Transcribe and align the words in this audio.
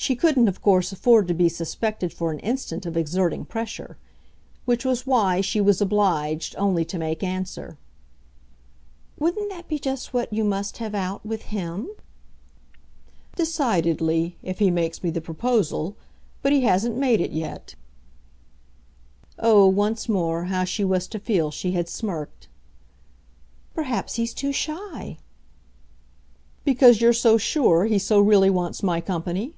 She 0.00 0.14
couldn't 0.14 0.46
of 0.48 0.62
course 0.62 0.90
afford 0.92 1.26
to 1.28 1.34
be 1.34 1.48
suspected 1.50 2.12
for 2.14 2.30
an 2.32 2.38
instant 2.38 2.86
of 2.86 2.96
exerting 2.96 3.44
pressure; 3.44 3.98
which 4.64 4.84
was 4.84 5.06
why 5.08 5.40
she 5.42 5.60
was 5.60 5.80
obliged 5.80 6.54
only 6.56 6.84
to 6.86 6.98
make 6.98 7.22
answer: 7.24 7.76
"Wouldn't 9.18 9.50
that 9.50 9.66
be 9.68 9.78
just 9.80 10.14
what 10.14 10.32
you 10.32 10.44
must 10.44 10.78
have 10.78 10.94
out 10.94 11.26
with 11.26 11.42
HIM?" 11.52 11.90
"Decidedly 13.34 14.36
if 14.40 14.60
he 14.60 14.70
makes 14.70 15.02
me 15.02 15.10
the 15.10 15.20
proposal. 15.20 15.96
But 16.42 16.52
he 16.52 16.60
hasn't 16.60 16.96
made 16.96 17.20
it 17.20 17.32
yet." 17.32 17.74
Oh, 19.38 19.66
once 19.66 20.08
more, 20.08 20.44
how 20.44 20.62
she 20.62 20.84
was 20.84 21.08
to 21.08 21.18
feel 21.18 21.50
she 21.50 21.72
had 21.72 21.88
smirked! 21.88 22.46
"Perhaps 23.74 24.14
he's 24.14 24.32
too 24.32 24.52
shy!" 24.52 25.18
"Because 26.64 27.00
you're 27.00 27.12
so 27.12 27.36
sure 27.36 27.84
he 27.86 27.98
so 27.98 28.20
really 28.20 28.48
wants 28.48 28.82
my 28.84 29.00
company?" 29.02 29.54